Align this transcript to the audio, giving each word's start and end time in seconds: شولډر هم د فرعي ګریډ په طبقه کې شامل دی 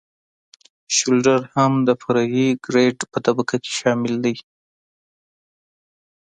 شولډر 0.95 1.39
هم 1.55 1.73
د 1.87 1.89
فرعي 2.01 2.47
ګریډ 2.65 2.97
په 3.11 3.17
طبقه 3.25 3.55
کې 3.63 3.71
شامل 3.79 4.13
دی 4.23 4.35